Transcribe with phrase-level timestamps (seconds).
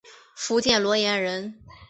[0.33, 1.61] 福建罗源人。